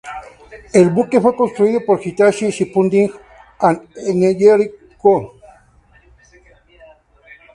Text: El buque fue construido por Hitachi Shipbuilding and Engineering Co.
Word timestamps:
El 0.73 0.89
buque 0.89 1.21
fue 1.21 1.35
construido 1.35 1.85
por 1.85 2.01
Hitachi 2.03 2.49
Shipbuilding 2.49 3.11
and 3.59 3.87
Engineering 4.07 4.71
Co. 4.97 5.35